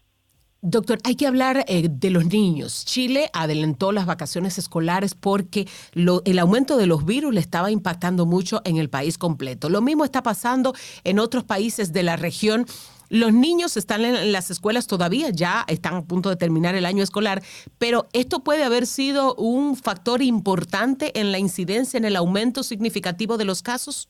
Doctor, 0.72 1.00
hay 1.04 1.16
que 1.16 1.28
hablar 1.28 1.66
eh, 1.68 1.90
de 1.92 2.10
los 2.12 2.28
niños. 2.28 2.86
Chile 2.86 3.30
adelantó 3.34 3.92
las 3.92 4.06
vacaciones 4.06 4.58
escolares 4.58 5.16
porque 5.16 5.68
el 5.94 6.40
aumento 6.40 6.78
de 6.78 6.88
los 6.88 7.06
virus 7.06 7.34
le 7.34 7.42
estaba 7.42 7.72
impactando 7.72 8.26
mucho 8.26 8.62
en 8.64 8.78
el 8.78 8.90
país 8.90 9.18
completo. 9.18 9.70
Lo 9.70 9.82
mismo 9.82 10.06
está 10.06 10.24
pasando 10.24 10.74
en 11.04 11.20
otros 11.20 11.44
países 11.44 11.92
de 11.92 12.04
la 12.04 12.16
región. 12.16 12.66
Los 13.10 13.34
niños 13.34 13.76
están 13.76 14.06
en 14.06 14.32
las 14.32 14.50
escuelas 14.50 14.88
todavía, 14.88 15.30
ya 15.30 15.66
están 15.68 15.96
a 15.96 16.06
punto 16.06 16.30
de 16.30 16.38
terminar 16.38 16.74
el 16.76 16.86
año 16.86 17.04
escolar, 17.04 17.42
pero 17.78 18.08
esto 18.14 18.40
puede 18.40 18.64
haber 18.64 18.86
sido 18.86 19.36
un 19.36 19.76
factor 19.76 20.22
importante 20.22 21.20
en 21.20 21.34
la 21.34 21.38
incidencia, 21.38 21.98
en 21.98 22.06
el 22.06 22.16
aumento 22.16 22.64
significativo 22.64 23.38
de 23.38 23.44
los 23.44 23.62
casos. 23.62 24.08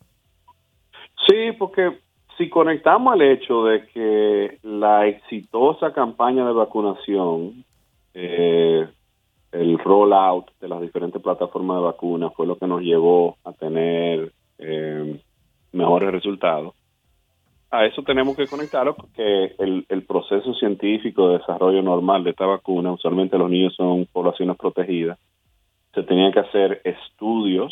Sí, 1.27 1.53
porque 1.57 1.99
si 2.41 2.49
conectamos 2.49 3.13
al 3.13 3.21
hecho 3.21 3.65
de 3.65 3.85
que 3.85 4.57
la 4.63 5.05
exitosa 5.05 5.93
campaña 5.93 6.43
de 6.43 6.53
vacunación, 6.53 7.63
eh, 8.15 8.87
el 9.51 9.77
rollout 9.77 10.49
de 10.59 10.67
las 10.67 10.81
diferentes 10.81 11.21
plataformas 11.21 11.77
de 11.77 11.83
vacunas 11.83 12.33
fue 12.33 12.47
lo 12.47 12.55
que 12.55 12.65
nos 12.65 12.81
llevó 12.81 13.37
a 13.43 13.53
tener 13.53 14.31
eh, 14.57 15.21
mejores 15.71 16.11
resultados. 16.11 16.73
A 17.69 17.85
eso 17.85 18.01
tenemos 18.01 18.35
que 18.35 18.47
conectarlo 18.47 18.95
porque 18.95 19.53
el, 19.59 19.85
el 19.87 20.03
proceso 20.03 20.55
científico 20.55 21.29
de 21.29 21.37
desarrollo 21.37 21.83
normal 21.83 22.23
de 22.23 22.31
esta 22.31 22.47
vacuna, 22.47 22.91
usualmente 22.91 23.37
los 23.37 23.51
niños 23.51 23.75
son 23.75 24.07
poblaciones 24.11 24.57
protegidas, 24.57 25.19
se 25.93 26.01
tenían 26.01 26.31
que 26.31 26.39
hacer 26.39 26.81
estudios 26.85 27.71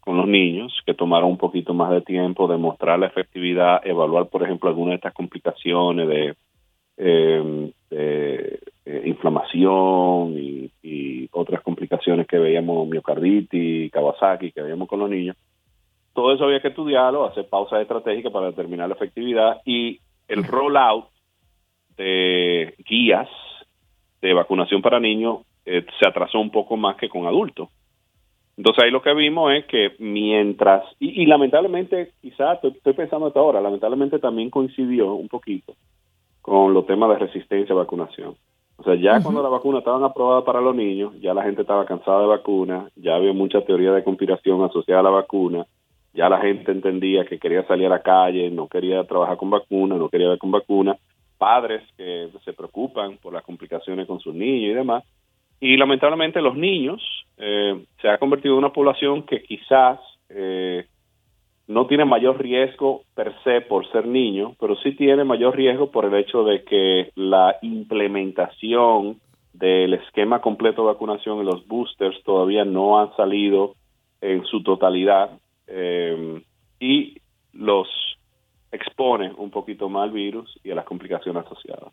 con 0.00 0.16
los 0.16 0.26
niños 0.26 0.72
que 0.86 0.94
tomaron 0.94 1.30
un 1.30 1.36
poquito 1.36 1.74
más 1.74 1.90
de 1.90 2.00
tiempo, 2.00 2.48
demostrar 2.48 2.98
la 2.98 3.06
efectividad, 3.06 3.86
evaluar, 3.86 4.26
por 4.28 4.42
ejemplo, 4.42 4.68
algunas 4.68 4.92
de 4.92 4.96
estas 4.96 5.14
complicaciones 5.14 6.08
de, 6.08 6.34
em, 6.96 7.70
eh, 7.90 8.58
inflamación 9.04 10.34
y, 10.36 10.70
otras 11.32 11.62
complicaciones 11.62 12.26
que 12.26 12.38
veíamos, 12.38 12.88
miocarditis, 12.88 13.90
Kawasaki, 13.92 14.50
que 14.50 14.62
veíamos 14.62 14.88
con 14.88 14.98
los 14.98 15.08
niños. 15.08 15.36
Todo 16.12 16.34
eso 16.34 16.44
había 16.44 16.60
que 16.60 16.68
estudiarlo, 16.68 17.24
hacer 17.24 17.48
pausas 17.48 17.80
estratégicas 17.80 18.32
para 18.32 18.46
determinar 18.46 18.88
la 18.88 18.96
efectividad 18.96 19.60
y 19.64 20.00
el 20.26 20.42
rollout 20.44 21.06
de 21.96 22.74
guías 22.86 23.28
de 24.20 24.34
vacunación 24.34 24.82
para 24.82 24.98
niños 24.98 25.38
eh, 25.64 25.86
se 25.98 26.08
atrasó 26.08 26.40
un 26.40 26.50
poco 26.50 26.76
más 26.76 26.96
que 26.96 27.08
con 27.08 27.26
adultos. 27.26 27.68
Entonces 28.60 28.84
ahí 28.84 28.90
lo 28.90 29.00
que 29.00 29.14
vimos 29.14 29.54
es 29.54 29.64
que 29.64 29.92
mientras, 30.00 30.84
y, 30.98 31.24
lamentablemente, 31.24 32.12
quizás 32.20 32.62
estoy, 32.62 32.92
pensando 32.92 33.26
hasta 33.26 33.40
ahora, 33.40 33.58
lamentablemente 33.58 34.18
también 34.18 34.50
coincidió 34.50 35.14
un 35.14 35.28
poquito 35.28 35.72
con 36.42 36.74
los 36.74 36.84
temas 36.84 37.08
de 37.08 37.24
resistencia 37.24 37.74
a 37.74 37.78
vacunación. 37.78 38.34
O 38.76 38.82
sea, 38.82 38.96
ya 38.96 39.22
cuando 39.22 39.42
las 39.42 39.50
vacunas 39.50 39.78
estaban 39.78 40.04
aprobadas 40.04 40.44
para 40.44 40.60
los 40.60 40.76
niños, 40.76 41.18
ya 41.22 41.32
la 41.32 41.42
gente 41.42 41.62
estaba 41.62 41.86
cansada 41.86 42.20
de 42.20 42.26
vacunas, 42.26 42.92
ya 42.96 43.14
había 43.14 43.32
mucha 43.32 43.62
teoría 43.62 43.92
de 43.92 44.04
conspiración 44.04 44.62
asociada 44.62 45.00
a 45.00 45.04
la 45.04 45.10
vacuna, 45.10 45.64
ya 46.12 46.28
la 46.28 46.38
gente 46.40 46.70
entendía 46.70 47.24
que 47.24 47.38
quería 47.38 47.66
salir 47.66 47.86
a 47.86 47.96
la 47.96 48.02
calle, 48.02 48.50
no 48.50 48.68
quería 48.68 49.04
trabajar 49.04 49.38
con 49.38 49.48
vacunas, 49.48 49.98
no 49.98 50.10
quería 50.10 50.28
ver 50.28 50.38
con 50.38 50.50
vacunas, 50.50 50.98
padres 51.38 51.80
que 51.96 52.28
se 52.44 52.52
preocupan 52.52 53.16
por 53.22 53.32
las 53.32 53.42
complicaciones 53.42 54.06
con 54.06 54.20
sus 54.20 54.34
niños 54.34 54.72
y 54.72 54.74
demás. 54.74 55.02
Y 55.60 55.76
lamentablemente 55.76 56.40
los 56.40 56.56
niños 56.56 57.02
eh, 57.36 57.84
se 58.00 58.08
ha 58.08 58.18
convertido 58.18 58.54
en 58.54 58.60
una 58.60 58.72
población 58.72 59.24
que 59.24 59.42
quizás 59.42 60.00
eh, 60.30 60.86
no 61.68 61.86
tiene 61.86 62.04
mayor 62.04 62.40
riesgo 62.40 63.02
per 63.14 63.34
se 63.44 63.60
por 63.60 63.90
ser 63.92 64.06
niño, 64.06 64.56
pero 64.58 64.74
sí 64.76 64.92
tiene 64.92 65.22
mayor 65.24 65.54
riesgo 65.54 65.90
por 65.90 66.06
el 66.06 66.14
hecho 66.14 66.44
de 66.44 66.64
que 66.64 67.10
la 67.14 67.56
implementación 67.62 69.20
del 69.52 69.94
esquema 69.94 70.40
completo 70.40 70.82
de 70.82 70.88
vacunación 70.88 71.40
y 71.40 71.44
los 71.44 71.66
boosters 71.66 72.22
todavía 72.24 72.64
no 72.64 72.98
han 72.98 73.14
salido 73.16 73.74
en 74.20 74.44
su 74.46 74.62
totalidad 74.62 75.30
eh, 75.66 76.42
y 76.80 77.18
los 77.52 77.88
expone 78.72 79.32
un 79.36 79.50
poquito 79.50 79.88
más 79.88 80.04
al 80.04 80.12
virus 80.12 80.58
y 80.64 80.70
a 80.70 80.74
las 80.74 80.84
complicaciones 80.84 81.44
asociadas. 81.44 81.92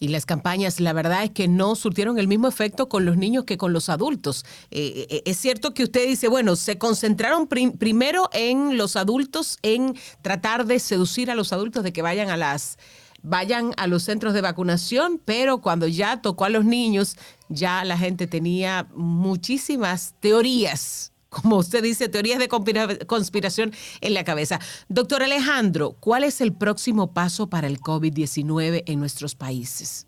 Y 0.00 0.08
las 0.08 0.24
campañas, 0.24 0.80
la 0.80 0.94
verdad 0.94 1.24
es 1.24 1.30
que 1.30 1.46
no 1.46 1.76
surtieron 1.76 2.18
el 2.18 2.26
mismo 2.26 2.48
efecto 2.48 2.88
con 2.88 3.04
los 3.04 3.18
niños 3.18 3.44
que 3.44 3.58
con 3.58 3.74
los 3.74 3.90
adultos. 3.90 4.46
Eh, 4.70 5.06
eh, 5.10 5.22
es 5.26 5.36
cierto 5.36 5.74
que 5.74 5.84
usted 5.84 6.06
dice, 6.06 6.26
bueno, 6.28 6.56
se 6.56 6.78
concentraron 6.78 7.46
primero 7.46 8.30
en 8.32 8.78
los 8.78 8.96
adultos, 8.96 9.58
en 9.62 9.94
tratar 10.22 10.64
de 10.64 10.78
seducir 10.78 11.30
a 11.30 11.34
los 11.34 11.52
adultos 11.52 11.84
de 11.84 11.92
que 11.92 12.00
vayan 12.00 12.30
a 12.30 12.38
las 12.38 12.78
vayan 13.22 13.74
a 13.76 13.86
los 13.86 14.04
centros 14.04 14.32
de 14.32 14.40
vacunación, 14.40 15.20
pero 15.22 15.60
cuando 15.60 15.86
ya 15.86 16.22
tocó 16.22 16.46
a 16.46 16.48
los 16.48 16.64
niños, 16.64 17.18
ya 17.50 17.84
la 17.84 17.98
gente 17.98 18.26
tenía 18.26 18.88
muchísimas 18.94 20.14
teorías 20.20 21.12
como 21.30 21.56
usted 21.56 21.82
dice, 21.82 22.08
teorías 22.08 22.38
de 22.38 22.48
conspiración 22.48 23.70
en 24.00 24.14
la 24.14 24.24
cabeza. 24.24 24.58
Doctor 24.88 25.22
Alejandro, 25.22 25.92
¿cuál 26.00 26.24
es 26.24 26.40
el 26.40 26.52
próximo 26.56 27.14
paso 27.14 27.48
para 27.48 27.66
el 27.66 27.78
COVID-19 27.78 28.82
en 28.86 28.98
nuestros 28.98 29.34
países? 29.34 30.06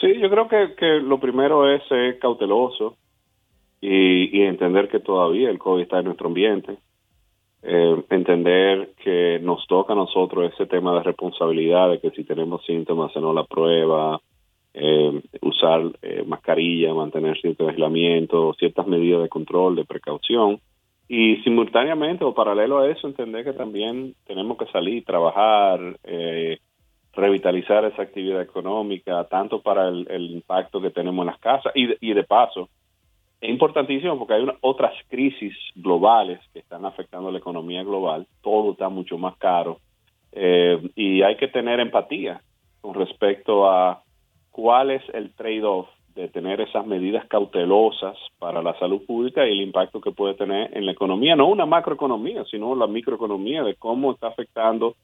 Sí, 0.00 0.18
yo 0.18 0.28
creo 0.30 0.48
que, 0.48 1.00
lo 1.00 1.20
primero 1.20 1.72
es 1.72 1.80
ser 1.86 2.18
cauteloso 2.18 2.96
y, 3.80 4.42
entender 4.42 4.88
que 4.88 4.98
todavía 4.98 5.48
el 5.48 5.58
COVID 5.58 5.82
está 5.82 6.00
en 6.00 6.06
nuestro 6.06 6.26
ambiente. 6.26 6.76
Eh, 7.62 8.02
entender 8.10 8.90
que 9.04 9.38
nos 9.40 9.64
toca 9.68 9.92
a 9.92 9.96
nosotros 9.96 10.52
ese 10.52 10.66
tema 10.66 10.92
de 10.94 11.04
responsabilidad, 11.04 11.90
de 11.90 12.00
que 12.00 12.10
si 12.10 12.24
tenemos 12.24 12.64
síntomas, 12.64 13.10
hacernos 13.10 13.34
la 13.34 13.44
prueba, 13.44 14.20
eh, 14.74 15.22
usar 15.42 15.82
eh, 16.02 16.24
mascarilla, 16.26 16.94
mantener 16.94 17.38
cierto 17.40 17.68
aislamiento, 17.68 18.54
ciertas 18.54 18.86
medidas 18.86 19.22
de 19.22 19.28
control, 19.28 19.76
de 19.76 19.84
precaución. 19.84 20.60
Y 21.08 21.36
simultáneamente 21.42 22.24
o 22.24 22.32
paralelo 22.32 22.78
a 22.78 22.88
eso, 22.88 23.06
entender 23.06 23.44
que 23.44 23.52
también 23.52 24.14
tenemos 24.26 24.56
que 24.56 24.66
salir, 24.66 25.04
trabajar, 25.04 25.98
eh, 26.04 26.58
revitalizar 27.12 27.84
esa 27.84 28.02
actividad 28.02 28.40
económica, 28.40 29.24
tanto 29.24 29.60
para 29.60 29.88
el, 29.88 30.30
impacto 30.30 30.80
que 30.80 30.90
tenemos 30.90 31.22
en 31.22 31.26
las 31.26 31.38
casas. 31.38 31.72
Y 31.74 32.14
de, 32.14 32.24
paso, 32.24 32.70
es 33.40 33.50
importantísimo 33.50 34.18
porque 34.18 34.34
hay 34.34 34.46
otras 34.62 34.94
crisis 35.08 35.54
globales 35.74 36.40
que 36.54 36.60
están 36.60 36.86
afectando 36.86 37.30
la 37.30 37.38
economía 37.38 37.82
global, 37.82 38.26
todo 38.40 38.72
está 38.72 38.88
mucho 38.88 39.18
más 39.18 39.36
caro. 39.36 39.80
Eh, 40.32 40.80
y 40.96 41.20
hay 41.20 41.36
que 41.36 41.48
tener 41.48 41.78
empatía 41.78 42.40
con 42.80 42.94
respecto 42.94 43.68
a 43.68 44.02
cuál 44.52 44.90
es 44.90 45.02
el 45.12 45.34
trade-off 45.34 45.88
de 46.14 46.28
tener 46.28 46.60
esas 46.60 46.86
medidas 46.86 47.26
cautelosas 47.26 48.16
para 48.38 48.62
la 48.62 48.78
salud 48.78 49.04
pública 49.06 49.46
y 49.46 49.52
el 49.52 49.62
impacto 49.62 50.00
que 50.00 50.12
puede 50.12 50.34
tener 50.34 50.76
en 50.76 50.84
la 50.84 50.92
economía, 50.92 51.34
no 51.34 51.48
una 51.48 51.66
macroeconomía, 51.66 52.44
sino 52.50 52.74
la 52.76 52.86
microeconomía, 52.86 53.62
de 53.62 53.74
cómo 53.76 54.12
está 54.12 54.28
afectando 54.28 54.94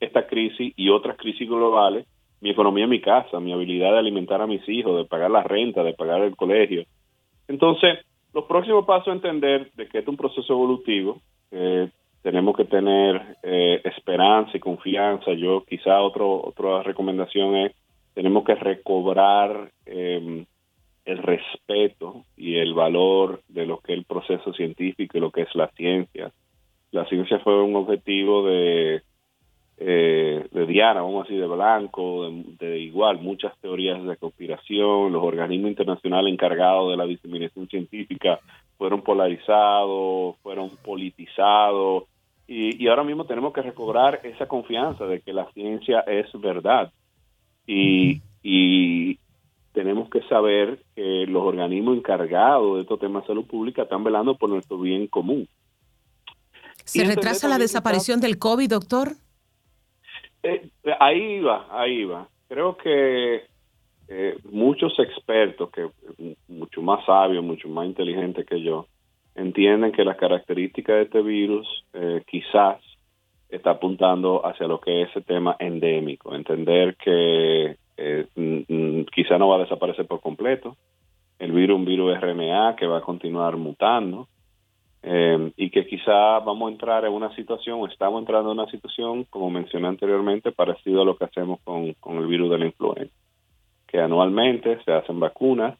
esta 0.00 0.26
crisis 0.26 0.74
y 0.76 0.90
otras 0.90 1.16
crisis 1.16 1.48
globales, 1.48 2.06
mi 2.40 2.50
economía 2.50 2.84
en 2.84 2.90
mi 2.90 3.00
casa, 3.00 3.40
mi 3.40 3.52
habilidad 3.52 3.92
de 3.92 3.98
alimentar 3.98 4.42
a 4.42 4.46
mis 4.46 4.68
hijos, 4.68 4.96
de 4.96 5.04
pagar 5.04 5.30
la 5.30 5.42
renta, 5.42 5.82
de 5.82 5.94
pagar 5.94 6.22
el 6.22 6.36
colegio. 6.36 6.84
Entonces, 7.48 8.00
los 8.34 8.44
próximos 8.44 8.84
pasos 8.84 9.08
es 9.08 9.14
entender 9.14 9.70
de 9.74 9.88
que 9.88 9.98
es 9.98 10.08
un 10.08 10.16
proceso 10.16 10.52
evolutivo, 10.52 11.20
tenemos 12.26 12.56
que 12.56 12.64
tener 12.64 13.36
eh, 13.44 13.80
esperanza 13.84 14.56
y 14.56 14.60
confianza. 14.60 15.32
Yo 15.32 15.64
quizá 15.64 16.02
otro, 16.02 16.42
otra 16.44 16.82
recomendación 16.82 17.54
es 17.54 17.72
tenemos 18.16 18.44
que 18.44 18.54
recobrar 18.54 19.70
em, 19.84 20.46
el 21.04 21.18
respeto 21.18 22.24
y 22.34 22.56
el 22.56 22.72
valor 22.72 23.42
de 23.46 23.66
lo 23.66 23.76
que 23.80 23.92
es 23.92 23.98
el 23.98 24.06
proceso 24.06 24.54
científico 24.54 25.18
y 25.18 25.20
lo 25.20 25.30
que 25.30 25.42
es 25.42 25.54
la 25.54 25.68
ciencia. 25.72 26.32
La 26.92 27.04
ciencia 27.04 27.38
fue 27.40 27.62
un 27.62 27.76
objetivo 27.76 28.46
de, 28.48 29.02
eh, 29.76 30.46
de 30.50 30.66
Diana, 30.66 31.02
vamos 31.02 31.20
a 31.20 31.28
decir, 31.28 31.42
de 31.42 31.46
Blanco, 31.46 32.30
de, 32.58 32.78
igual, 32.78 33.20
muchas 33.20 33.52
teorías 33.60 34.02
de 34.02 34.16
conspiración, 34.16 35.12
los 35.12 35.22
organismos 35.22 35.68
internacionales 35.68 36.32
encargados 36.32 36.90
de 36.90 36.96
la 36.96 37.04
diseminación 37.04 37.68
científica 37.68 38.40
fueron 38.78 39.02
polarizados, 39.02 40.36
fueron 40.38 40.70
politizados, 40.82 42.04
y, 42.48 42.82
y 42.82 42.88
ahora 42.88 43.04
mismo 43.04 43.26
tenemos 43.26 43.52
que 43.52 43.60
recobrar 43.60 44.20
esa 44.22 44.48
confianza 44.48 45.04
de 45.04 45.20
que 45.20 45.34
la 45.34 45.52
ciencia 45.52 46.00
es 46.06 46.32
verdad. 46.40 46.90
Y, 47.66 48.22
y 48.42 49.18
tenemos 49.72 50.08
que 50.08 50.22
saber 50.22 50.78
que 50.94 51.26
los 51.26 51.42
organismos 51.42 51.98
encargados 51.98 52.76
de 52.76 52.82
estos 52.82 52.98
temas 52.98 53.22
de 53.24 53.26
salud 53.28 53.46
pública 53.46 53.82
están 53.82 54.04
velando 54.04 54.36
por 54.36 54.48
nuestro 54.48 54.78
bien 54.78 55.06
común. 55.06 55.48
¿Se 56.84 57.04
retrasa 57.04 57.48
la 57.48 57.58
desaparición 57.58 58.20
del 58.20 58.38
COVID, 58.38 58.70
doctor? 58.70 59.12
Eh, 60.42 60.70
ahí 61.00 61.40
va, 61.40 61.66
ahí 61.70 62.04
va. 62.04 62.28
Creo 62.48 62.76
que 62.76 63.42
eh, 64.08 64.38
muchos 64.50 64.96
expertos, 65.00 65.70
que 65.70 65.88
mucho 66.48 66.80
más 66.80 67.04
sabios, 67.04 67.42
mucho 67.44 67.68
más 67.68 67.86
inteligentes 67.86 68.46
que 68.46 68.62
yo, 68.62 68.86
entienden 69.34 69.92
que 69.92 70.04
las 70.04 70.16
características 70.16 70.96
de 70.96 71.02
este 71.02 71.22
virus 71.22 71.66
eh, 71.92 72.22
quizás 72.26 72.80
está 73.48 73.70
apuntando 73.72 74.44
hacia 74.44 74.66
lo 74.66 74.80
que 74.80 75.02
es 75.02 75.10
ese 75.10 75.20
tema 75.22 75.56
endémico, 75.58 76.34
entender 76.34 76.96
que 76.96 77.76
eh, 77.96 78.26
quizá 79.14 79.38
no 79.38 79.48
va 79.48 79.56
a 79.56 79.60
desaparecer 79.60 80.06
por 80.06 80.20
completo, 80.20 80.76
el 81.38 81.52
virus 81.52 81.76
un 81.76 81.84
virus 81.84 82.20
RNA 82.20 82.76
que 82.76 82.86
va 82.86 82.98
a 82.98 83.02
continuar 83.02 83.56
mutando 83.56 84.28
eh, 85.02 85.52
y 85.56 85.70
que 85.70 85.86
quizá 85.86 86.40
vamos 86.40 86.68
a 86.68 86.72
entrar 86.72 87.04
en 87.04 87.12
una 87.12 87.34
situación, 87.36 87.88
estamos 87.90 88.20
entrando 88.20 88.50
en 88.50 88.58
una 88.58 88.70
situación, 88.70 89.24
como 89.30 89.50
mencioné 89.50 89.88
anteriormente, 89.88 90.52
parecido 90.52 91.02
a 91.02 91.04
lo 91.04 91.16
que 91.16 91.24
hacemos 91.24 91.60
con, 91.62 91.92
con 91.94 92.16
el 92.16 92.26
virus 92.26 92.50
de 92.50 92.58
la 92.58 92.66
influenza, 92.66 93.14
que 93.86 94.00
anualmente 94.00 94.82
se 94.84 94.92
hacen 94.92 95.20
vacunas 95.20 95.78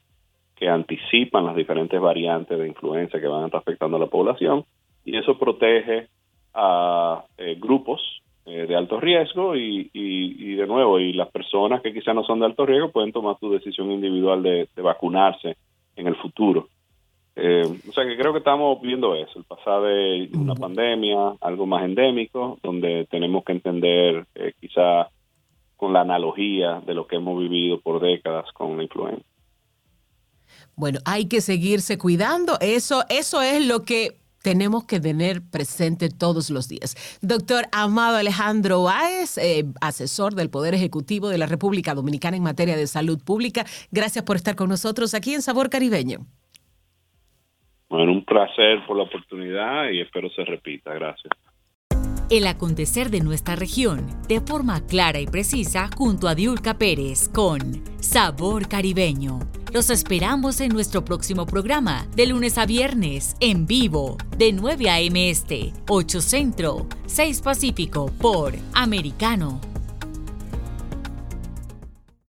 que 0.55 0.69
anticipan 0.69 1.45
las 1.45 1.55
diferentes 1.55 2.01
variantes 2.01 2.59
de 2.59 2.67
influenza 2.67 3.21
que 3.21 3.27
van 3.27 3.43
a 3.43 3.47
estar 3.47 3.61
afectando 3.61 3.99
a 3.99 4.01
la 4.01 4.07
población 4.07 4.65
y 5.05 5.17
eso 5.17 5.39
protege 5.39 6.09
a 6.57 7.25
eh, 7.37 7.57
grupos 7.61 8.01
eh, 8.47 8.67
de 8.67 8.75
alto 8.75 8.99
riesgo 8.99 9.55
y, 9.55 9.91
y, 9.93 10.55
de 10.55 10.67
nuevo, 10.67 10.99
y 10.99 11.13
las 11.13 11.29
personas 11.29 11.83
que 11.83 11.93
quizás 11.93 12.15
no 12.15 12.25
son 12.25 12.41
de 12.41 12.47
alto 12.47 12.65
riesgo 12.65 12.91
pueden 12.91 13.13
tomar 13.13 13.37
su 13.39 13.51
decisión 13.53 13.93
individual 13.93 14.43
de, 14.43 14.69
vacunarse 14.77 15.57
en 15.95 16.07
el 16.07 16.17
futuro. 16.17 16.69
Eh, 17.35 17.65
o 17.89 17.93
sea 17.93 18.05
que 18.07 18.17
creo 18.17 18.33
que 18.33 18.39
estamos 18.39 18.81
viendo 18.81 19.15
eso, 19.15 19.39
el 19.39 19.45
pasado 19.45 19.85
de 19.85 20.31
una 20.35 20.55
pandemia, 20.55 21.35
algo 21.43 21.67
más 21.67 21.85
endémico, 21.85 22.59
donde 22.63 23.07
tenemos 23.11 23.45
que 23.45 23.53
entender 23.53 24.25
quizá 24.59 25.09
con 25.77 25.93
la 25.93 26.01
analogía 26.01 26.81
de 26.87 26.95
lo 26.95 27.07
que 27.07 27.17
hemos 27.17 27.39
vivido 27.39 27.79
por 27.81 28.01
décadas 28.01 28.51
con 28.53 28.79
la 28.79 28.85
influenza. 28.85 29.23
Bueno, 30.75 31.01
hay 31.05 31.27
que 31.27 31.43
seguirse 31.43 31.99
cuidando. 31.99 32.59
Eso, 32.61 33.03
eso 33.11 33.43
es 33.43 33.67
lo 33.67 33.83
que 33.83 34.17
tenemos 34.47 34.85
que 34.85 35.01
tener 35.01 35.43
presente 35.51 36.09
todos 36.09 36.51
los 36.51 36.69
días. 36.69 36.95
Doctor 37.21 37.65
Amado 37.73 38.17
Alejandro 38.17 38.85
Báez, 38.85 39.39
eh, 39.39 39.65
asesor 39.81 40.37
del 40.37 40.51
Poder 40.51 40.73
Ejecutivo 40.73 41.31
de 41.31 41.37
la 41.37 41.47
República 41.47 41.95
Dominicana 41.95 42.37
en 42.37 42.45
materia 42.45 42.77
de 42.77 42.87
salud 42.87 43.19
pública, 43.19 43.65
gracias 43.91 44.25
por 44.25 44.37
estar 44.37 44.55
con 44.55 44.69
nosotros 44.69 45.15
aquí 45.15 45.35
en 45.35 45.43
Sabor 45.43 45.69
Caribeño. 45.69 46.19
Bueno, 47.89 48.13
un 48.13 48.25
placer 48.25 48.87
por 48.87 48.97
la 48.97 49.03
oportunidad 49.03 49.91
y 49.91 50.01
espero 50.01 50.31
se 50.31 50.45
repita. 50.45 50.95
Gracias. 50.95 51.33
El 52.29 52.49
acontecer 52.49 53.11
de 53.11 53.21
nuestra 53.21 53.55
región 53.55 54.05
de 54.27 54.41
forma 54.41 54.81
clara 54.85 55.21
y 55.21 55.27
precisa 55.27 55.89
junto 55.97 56.27
a 56.27 56.35
Diulca 56.35 56.77
Pérez 56.77 57.29
con 57.29 57.85
Sabor 58.01 58.67
Caribeño. 58.67 59.39
Los 59.73 59.91
esperamos 59.91 60.61
en 60.61 60.73
nuestro 60.73 61.05
próximo 61.05 61.47
programa 61.47 62.05
de 62.17 62.27
lunes 62.27 62.59
a 62.59 62.67
viernes 62.67 63.37
en 63.39 63.69
vivo 63.69 64.17
de 64.37 64.53
9 64.53 64.91
a.m. 64.91 65.31
Este, 65.31 65.73
8 65.89 66.21
Centro, 66.21 66.89
6 67.07 67.43
Pacífico 67.43 68.07
por 68.19 68.55
Americano 68.75 69.61